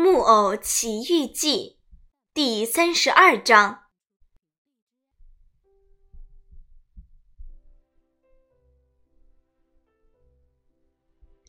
[0.02, 1.76] 《木偶奇遇记》
[2.32, 3.82] 第三十二章：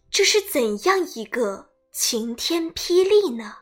[0.10, 3.60] 这是怎样一个晴天霹雳呢？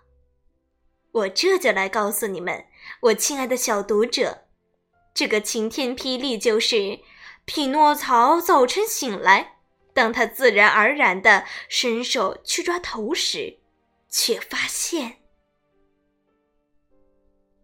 [1.12, 2.66] 我这就来告诉你们，
[3.02, 4.48] 我亲爱的小读者，
[5.14, 7.00] 这个晴天霹雳就是
[7.46, 9.60] 匹诺曹早晨醒来，
[9.94, 13.59] 当他自然而然的伸手去抓头时。
[14.10, 15.18] 却发现，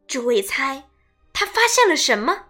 [0.07, 0.87] 诸位猜，
[1.33, 2.45] 他发现了什么？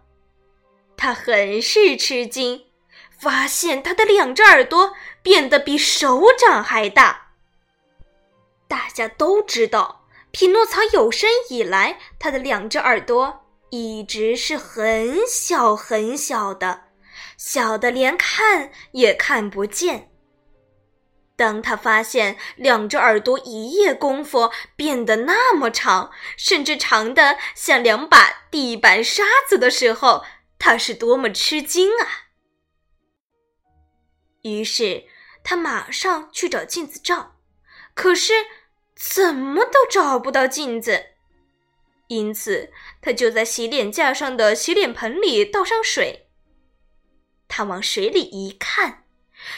[0.98, 2.66] 他很是吃惊，
[3.10, 7.32] 发现他的两只耳朵变得比手掌还大。
[8.68, 16.86] 大家都知道，匹诺曹有生以来，他的两只耳朵一直是很小很小的，
[17.38, 20.12] 小的连看也看不见。
[21.38, 30.24] 当他发现两只耳朵一夜功夫变得那么长，甚至长的像两把地板刷子的时候，
[30.58, 32.32] 他是多么吃惊啊！
[34.44, 35.06] 于是
[35.44, 37.36] 他马上去找镜子照，
[37.94, 38.34] 可是
[38.96, 41.08] 怎么都找不到镜子，
[42.08, 46.30] 因此他就在洗脸架上的洗脸盆里倒上水。
[47.48, 49.05] 他往水里一看。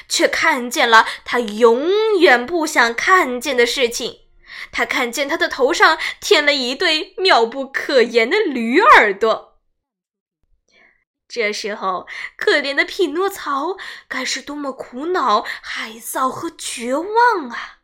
[0.08, 4.22] 却看见了他永远不想看见的事情。
[4.72, 9.60] 他看见他的头上添了一对妙不可言的驴耳朵。
[11.28, 13.76] 这时候，可怜的匹诺曹
[14.08, 17.80] 该是多么苦恼、害臊和绝望啊！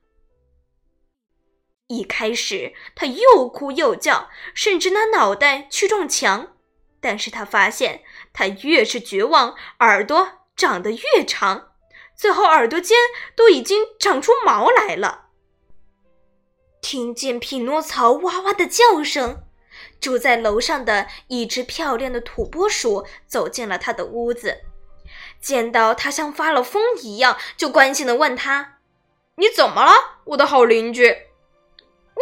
[1.87, 6.55] 一开始，他又哭又叫，甚至拿脑袋去撞墙。
[7.01, 11.72] 但是他发现，他越是绝望，耳朵长得越长。
[12.15, 12.97] 最后，耳朵尖
[13.35, 15.25] 都已经长出毛来了。
[16.81, 19.43] 听见匹诺曹哇哇的叫声，
[19.99, 24.61] 住在楼上的一只漂亮的土拨鼠走进了他的屋子，
[25.41, 28.79] 见到他像发了疯一样，就关心的问他
[29.37, 29.91] ：“你怎么了，
[30.25, 31.07] 我的好邻居？”“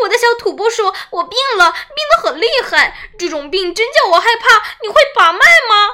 [0.03, 3.11] 我的小土拨鼠，我病了，病得很厉害。
[3.19, 4.77] 这种病真叫我害怕。
[4.81, 5.89] 你会把脉吗？”“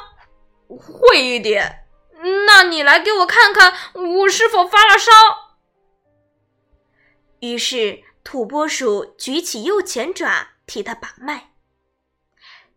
[0.78, 1.86] 会一点。”
[2.24, 5.12] 那你来给我看看，我是否发了烧？
[7.40, 11.52] 于是土拨鼠举起右前爪替他把脉。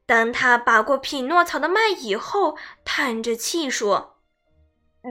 [0.04, 4.18] 当他把过匹诺曹的脉以后，叹着气说：“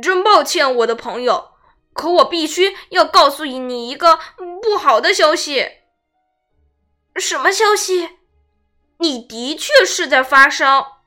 [0.03, 1.53] 真抱歉，我的朋友，
[1.93, 4.19] 可我必须要告诉你一个
[4.61, 5.79] 不好的消息。
[7.15, 8.17] ”“什么消息
[8.99, 11.01] ？”“你的确是在发烧。”“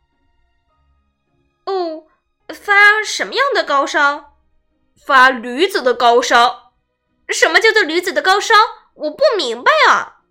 [1.67, 2.07] 哦。”
[2.49, 4.39] 发什么样的高烧？
[5.07, 6.75] 发驴子的高烧。
[7.29, 8.55] 什么叫做驴子的高烧？
[8.95, 10.23] 我不明白啊。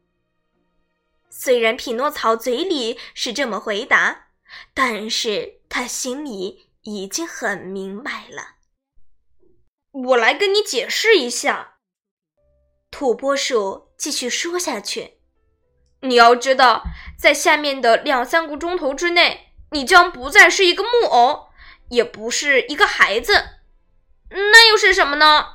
[1.29, 4.27] 虽然匹诺曹嘴里是这么回答，
[4.73, 8.55] 但是他心里已经很明白了。
[9.91, 11.75] 我来跟你解释一下。
[12.91, 15.21] 土拨鼠继续说下去
[16.01, 16.83] ：“你要知道，
[17.17, 21.47] 在下面的两三个钟头之内，你将不再是一个木偶。”
[21.91, 23.33] 也不是一个孩子，
[24.29, 25.45] 那又是什么呢？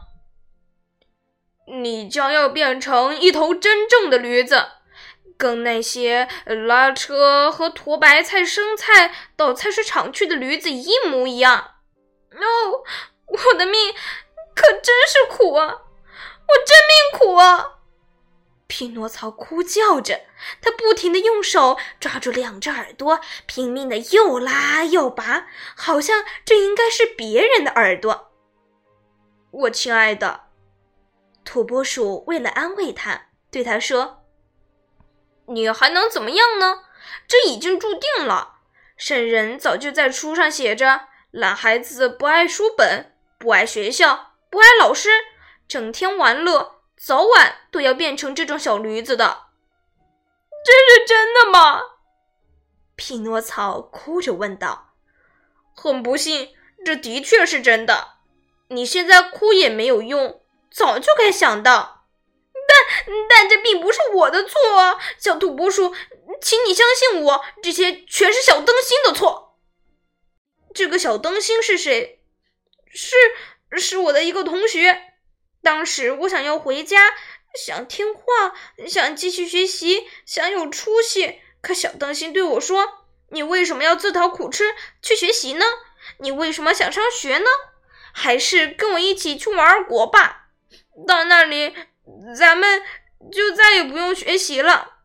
[1.66, 4.66] 你将要变成一头真正的驴子，
[5.38, 6.28] 跟那些
[6.68, 11.76] 拉车和驮白菜、生菜到菜市场去的驴子一模一样。
[12.32, 12.84] 哦，
[13.26, 13.92] 我的命
[14.54, 15.66] 可真是苦啊！
[15.66, 17.75] 我真命苦啊！
[18.68, 20.22] 匹诺曹哭叫着，
[20.60, 25.46] 他不停地用手抓住两只耳朵，拼命地又拉又拔，
[25.76, 28.32] 好像这应该是别人的耳朵。
[29.52, 30.46] 我亲爱的，
[31.44, 34.24] 土拨鼠为了安慰他，对他说
[35.46, 36.82] ：“你还能怎么样呢？
[37.28, 38.56] 这已经注定了。
[38.96, 45.10] 圣人早就在书上写着：懒孩子不爱书本，不爱学校，不爱老师，
[45.68, 49.48] 整天玩乐。”早晚都要变成这种小驴子的，
[50.64, 51.80] 这是真的吗？
[52.96, 54.94] 匹诺曹哭着问道。
[55.74, 56.54] 很不幸，
[56.84, 58.14] 这的确是真的。
[58.68, 62.06] 你现在哭也没有用，早就该想到。
[62.68, 65.94] 但但这并不是我的错啊，小土拨鼠，
[66.40, 69.58] 请你相信我，这些全是小灯芯的错。
[70.74, 72.22] 这个小灯芯是谁？
[72.88, 73.14] 是
[73.78, 75.05] 是我的一个同学。
[75.66, 77.00] 当时我想要回家，
[77.56, 78.22] 想听话，
[78.86, 81.40] 想继续学习，想有出息。
[81.60, 82.86] 可小灯芯对我说
[83.30, 85.64] ：“你为什么要自讨苦吃去学习呢？
[86.18, 87.46] 你为什么想上学呢？
[88.12, 90.50] 还是跟我一起去玩国吧。
[91.04, 91.74] 到那里，
[92.38, 92.80] 咱们
[93.32, 94.98] 就再也不用学习了。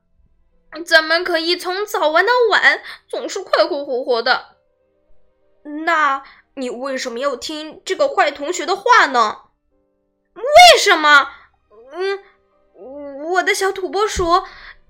[0.85, 4.57] 咱们可以从早玩到晚，总是快快活活的。
[5.87, 6.21] 那
[6.53, 9.45] 你为什么要听这个坏同学的话呢？
[10.33, 11.29] 为什么？
[11.93, 12.19] 嗯，
[13.29, 14.43] 我的小土拨鼠，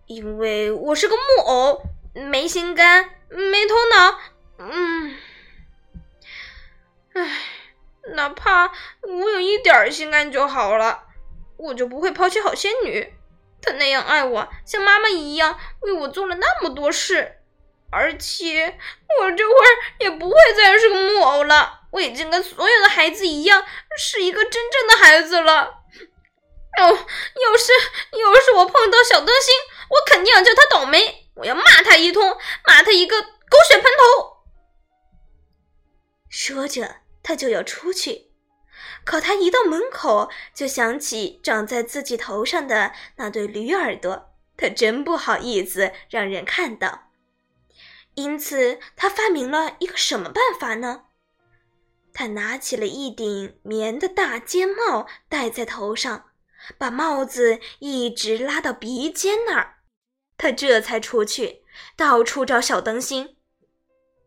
[0.06, 1.84] 因为我是个木偶，
[2.14, 4.20] 没心肝，没头脑。
[4.60, 5.18] 嗯，
[7.14, 7.38] 唉，
[8.14, 8.72] 哪怕
[9.02, 11.06] 我有一点心肝就好了，
[11.58, 13.14] 我就不会抛弃好仙女。
[13.62, 17.41] 她那样爱我，像妈妈一样为我做了那么多事，
[17.92, 18.78] 而且
[19.20, 21.82] 我这会儿也不会再是个木偶了。
[21.92, 23.64] 我已经跟所有的孩子一样，
[23.98, 25.82] 是一个真正的孩子了。
[26.78, 27.72] 哦，要是
[28.18, 29.54] 要是我碰到小灯芯，
[29.90, 34.38] 我肯定要叫他倒霉，我要骂他一通，骂他一个狗血喷头。
[36.30, 38.32] 说着，他就要出去，
[39.04, 47.11] 可他一到门口，就想起长在自己头上的那对驴耳朵，他真不好意思让人看到，
[48.16, 51.06] 因此他发明了一个什么办法呢？
[52.14, 56.32] 他拿起了一顶棉的大尖帽，戴在头上，
[56.78, 59.78] 把帽子一直拉到鼻尖那儿。
[60.38, 61.64] 他这才出去，
[61.96, 63.38] 到处找小灯芯。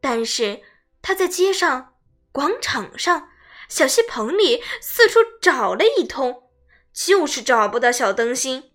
[0.00, 0.62] 但是
[1.02, 1.94] 他在街上、
[2.32, 3.28] 广场上、
[3.69, 6.50] 小戏棚里四处找了一通，
[6.92, 8.74] 就是找不到小灯芯。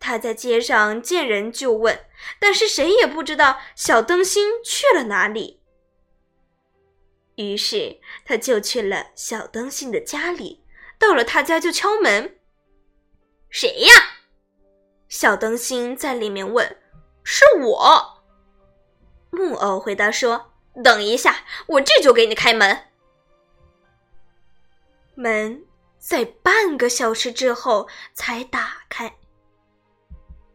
[0.00, 2.06] 他在街上见人就问，
[2.38, 5.60] 但是谁也不知道小灯芯去了哪里。
[7.36, 10.64] 于是，他就去了小灯芯的家里。
[10.98, 12.38] 到了他家，就敲门
[13.50, 13.92] ：“谁呀？”
[15.08, 16.76] 小灯芯在里面问
[17.22, 18.22] ：“是我。”
[19.30, 20.52] 木偶回答说
[20.82, 22.86] ：“等一下，我这就给你开门。”
[25.14, 25.64] 门
[25.98, 29.17] 在半个小时之后才打开。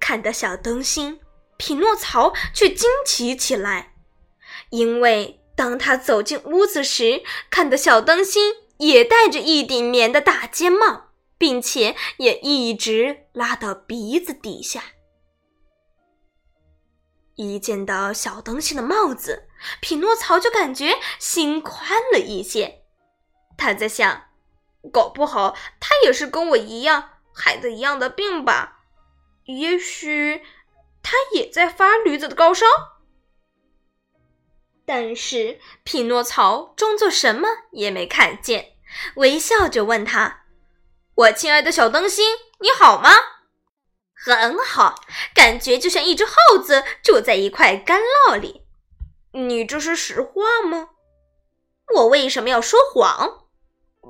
[0.04, 1.22] 看到小灯芯，
[1.56, 3.94] 匹诺曹却惊奇起来，
[4.70, 5.40] 因为。
[5.56, 7.22] 当他走进屋子时，
[7.52, 14.84] 看到小灯芯也戴着一顶棉的大尖帽，并且也一直拉到鼻子底下。
[17.36, 19.48] 一见到小灯芯的帽子，
[19.80, 22.82] 匹诺曹就感觉心宽了一些。
[23.56, 24.24] 他在想，
[24.92, 28.73] 搞不好他也是跟我一样孩子一样的病吧？
[29.46, 30.42] 也许
[31.02, 32.66] 他也在发驴子的高烧。
[34.86, 38.74] 但是匹诺曹装作什么也没看见，
[39.16, 40.44] 微笑着问他
[41.16, 42.26] ：“我亲爱的小灯芯，
[42.60, 43.10] 你好吗
[44.14, 44.96] ？”“很好，
[45.34, 48.64] 感觉就像一只耗子住在一块干酪里。
[49.32, 50.90] ”“你这是实话吗
[51.96, 53.48] ？”“我为什么要说谎？”“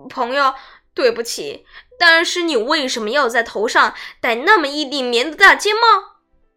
[0.09, 0.55] 朋友，
[0.95, 5.81] 对不起，但是你为什么要在头上戴那么一顶棉的大尖帽，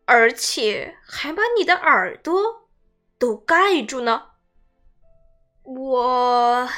[0.04, 2.66] 而且还把你的耳朵？”
[3.18, 4.24] 都盖住呢。
[5.62, 6.68] 我，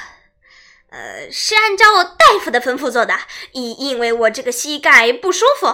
[0.91, 3.15] 呃，是按照大夫的吩咐做的，
[3.53, 5.67] 因因为我这个膝盖不舒服。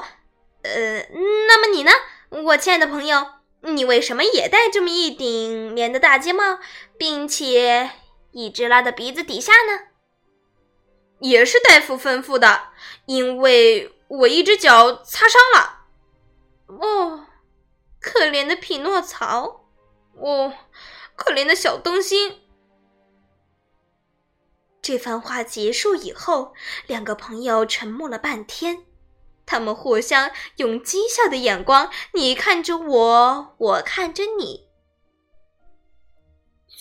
[0.62, 1.92] 呃，那么你呢，
[2.30, 3.26] 我亲爱的朋友，
[3.60, 6.58] 你为什么也戴这么一顶棉的大尖帽，
[6.96, 7.90] 并且
[8.32, 9.93] 一直拉到鼻子底下呢？
[11.20, 12.68] 也是大夫吩咐的，
[13.06, 15.84] 因为我一只脚擦伤了。
[16.66, 17.26] 哦，
[18.00, 19.64] 可怜的匹诺曹。
[20.16, 20.52] 哦，
[21.16, 22.40] 可怜的小灯芯。
[24.80, 26.54] 这番话结束以后，
[26.86, 28.84] 两个朋友沉默了半天，
[29.46, 34.68] 他们互相用讥笑的眼光，你看着我，我看着你。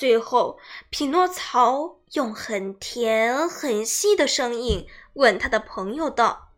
[0.04, 6.50] 最后，匹诺曹用很甜很细的声音问他的朋友道。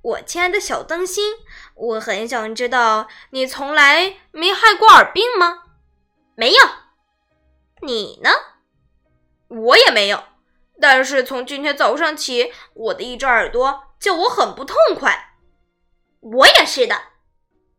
[0.00, 1.34] 我亲爱的小灯芯，
[1.74, 5.64] 我很想知道，你从来没害过耳病吗？
[6.36, 6.60] 没有。
[7.80, 8.30] 你呢？
[9.48, 10.22] 我也没有。
[10.80, 15.34] 但是从今天早上起，我的一只耳朵叫我很不痛快。
[16.20, 16.96] 我也是的。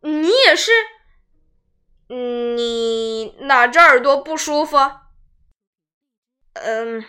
[0.02, 0.74] 你也是？
[2.08, 4.78] 你哪只耳朵不舒服？
[6.54, 7.06] 嗯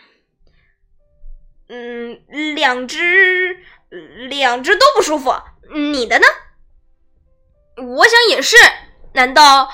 [1.68, 3.64] 嗯，两只。
[4.28, 5.32] 两只都不舒服，
[5.72, 6.26] 你的呢？
[7.76, 8.56] 我想也是。
[9.14, 9.72] 难道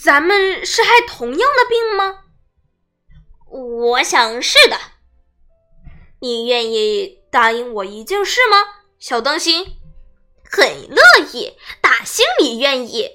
[0.00, 2.24] 咱们是害同样的病吗？
[3.48, 4.78] 我想是的。
[6.20, 8.56] 你愿意答应我一件事吗，
[9.00, 9.76] 小灯芯？
[10.50, 13.10] 很乐意，打心里愿意。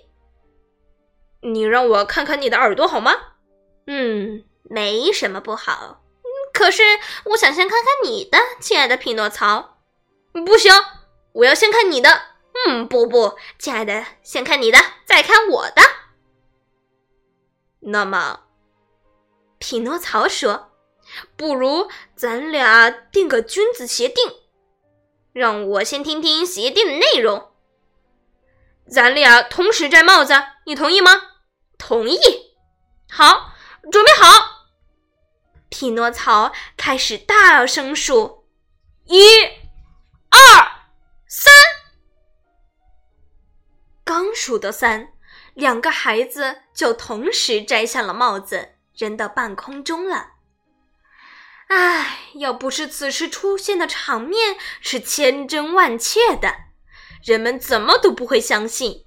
[1.43, 3.12] 你让我看看你的耳朵好吗？
[3.88, 6.01] 嗯，没什么不好。
[6.53, 6.83] 可是
[7.25, 9.77] 我想先看看你的，亲爱的匹诺曹。
[10.45, 10.71] 不行，
[11.33, 12.09] 我要先看你的，
[12.67, 15.81] 嗯，不不，亲爱的，先看你的，再看我的。
[17.81, 18.41] 那么，
[19.57, 20.71] 匹诺曹说
[21.35, 24.31] ：“不如咱俩定个君子协定，
[25.33, 27.51] 让我先听听协定的内容。
[28.88, 30.33] 咱俩同时摘帽子，
[30.65, 31.12] 你同意吗
[31.86, 32.18] ？”“同意。
[33.12, 33.52] ”“好，
[33.92, 34.68] 准备好。”
[35.70, 38.46] 匹诺曹开始大声数
[39.06, 39.22] ：“一、
[40.30, 40.40] 二、
[41.28, 41.54] 三。”
[44.06, 45.10] 刚数到三。
[45.56, 50.32] 两个孩子就同时摘下了帽子，扔到半空中了。
[51.68, 56.56] 唉，要不是此时出现的场面是千真万确的，
[57.24, 59.06] 人们怎么都不会相信。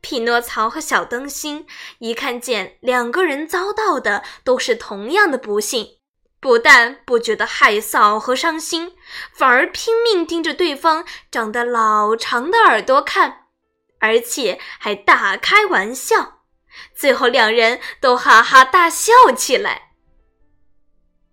[0.00, 1.66] 匹诺曹和小灯芯
[1.98, 5.98] 一看见两个人遭到的都是同样的不幸，
[6.40, 8.94] 不但不觉得害臊和伤心，
[9.32, 13.46] 反而拼命盯着对方长得老长的耳朵看。
[14.00, 16.42] 而且还大开玩笑，
[16.94, 19.94] 最后两人都哈哈大笑起来。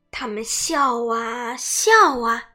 [0.10, 2.46] 他们笑啊笑啊，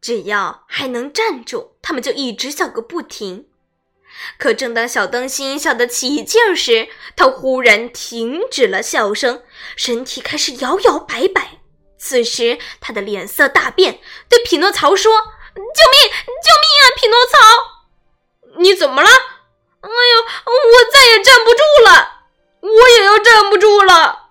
[0.00, 3.48] 只要还能站住，他们就一直笑个不停。
[4.38, 9.42] 可正当小灯芯笑得起劲时，他忽然停止了笑声，
[9.76, 11.60] 身体开始摇摇摆摆。
[11.98, 15.12] 此时，他的脸色大变，对匹诺曹说
[15.54, 16.12] ：“救命！
[16.26, 19.08] 救命啊，匹诺曹！”你怎么了？
[19.08, 22.22] 哎呦，我再也站不住了，
[22.60, 24.30] 我也要站不住了。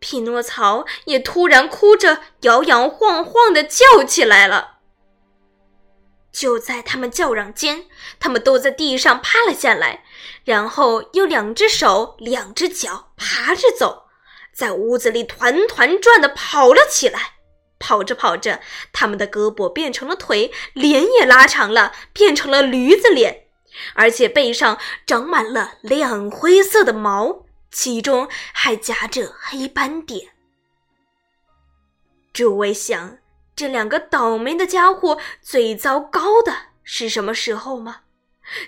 [0.00, 4.77] 匹诺曹也突然哭着摇摇晃晃的叫起来了。
[6.32, 7.86] 就在他们叫嚷间，
[8.20, 10.04] 他们都在地上趴了下来，
[10.44, 14.04] 然后又两只手、两只脚爬着走，
[14.54, 17.34] 在屋子里团团转的跑了起来。
[17.80, 18.60] 跑着跑着，
[18.92, 23.44] 他们的胳膊变成了腿，脸也拉长了，变成了驴子脸，
[23.94, 30.30] 而且背上长满了亮灰色的毛，其中还夹着黑斑点。
[32.32, 33.18] 诸位想，
[33.58, 36.52] 这两个倒霉的家伙最糟糕的
[36.84, 38.02] 是什么时候吗？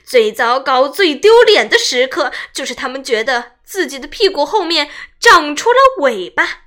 [0.05, 6.65] 最糟糕、最丢脸的时刻，就是他们觉得自己的屁股后面长出了尾巴。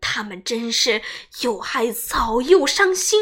[0.00, 1.02] 他们真是
[1.40, 3.20] 又害臊又伤心，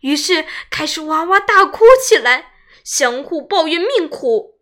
[0.00, 2.50] 于是开始哇哇大哭起来，
[2.82, 4.58] 相互抱怨命苦。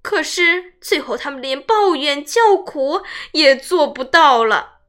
[0.00, 3.02] 可是最后，他们连抱怨叫苦
[3.32, 4.79] 也做不到了，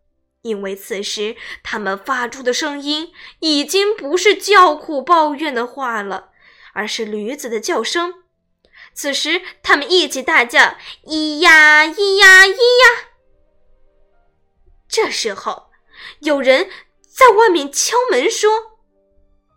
[0.44, 6.32] 因为此时他们发出的声音已经不是叫苦抱怨的话了，
[6.74, 8.24] 而是驴子的叫声。
[8.94, 10.76] 此时，他们一起大叫
[11.08, 13.08] ：“咿呀咿呀咿呀！”
[14.90, 15.70] 这时候，
[16.20, 16.70] 有人
[17.08, 18.50] 在外面敲门说：“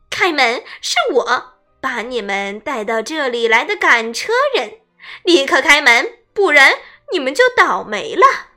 [0.09, 4.81] 开门，是我把你们带到这里来的赶车人，
[5.25, 6.79] 立刻开门，不然
[7.11, 8.51] 你们就倒霉了。”